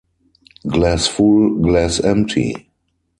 [0.65, 2.67] Glass full, glass empty.